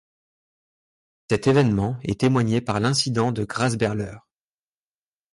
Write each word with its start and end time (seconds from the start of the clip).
Cet 1.29 1.45
évènement 1.45 1.99
est 2.01 2.21
témoigné 2.21 2.59
par 2.59 2.79
l’incident 2.79 3.31
de 3.31 3.43
Grâce-Berleur. 3.43 4.27